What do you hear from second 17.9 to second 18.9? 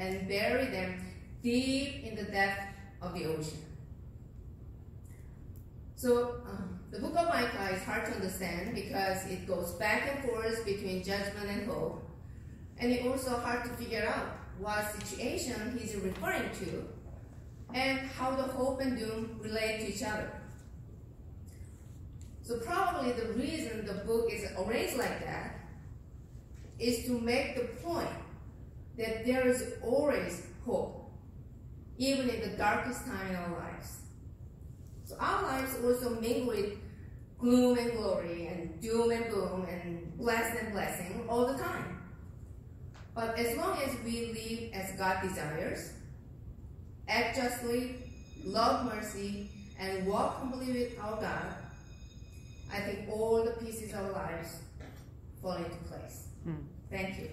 how the hope